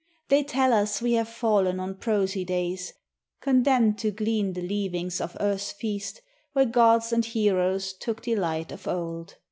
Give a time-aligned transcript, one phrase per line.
[0.29, 2.91] They tell us we have fallen on prosy days,
[3.39, 8.87] Condemned to glean the leavings of earth's feast Where gods and heroes took delight of
[8.87, 9.35] old; UNDER THE WILLOWS.